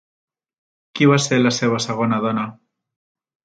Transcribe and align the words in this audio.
Qui 1.01 1.09
va 1.11 1.21
ser 1.27 1.39
la 1.43 1.53
seva 1.59 1.85
segona 1.87 2.21
dona? 2.27 2.51